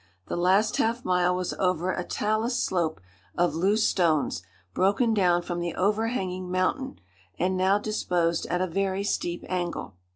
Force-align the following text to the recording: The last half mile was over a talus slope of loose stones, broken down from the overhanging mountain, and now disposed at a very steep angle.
The 0.29 0.35
last 0.35 0.77
half 0.77 1.05
mile 1.05 1.35
was 1.35 1.53
over 1.59 1.91
a 1.91 2.03
talus 2.03 2.57
slope 2.57 2.99
of 3.37 3.53
loose 3.53 3.87
stones, 3.87 4.41
broken 4.73 5.13
down 5.13 5.43
from 5.43 5.59
the 5.59 5.75
overhanging 5.75 6.49
mountain, 6.51 6.97
and 7.37 7.55
now 7.55 7.77
disposed 7.77 8.47
at 8.47 8.61
a 8.61 8.67
very 8.67 9.03
steep 9.03 9.45
angle. 9.47 9.93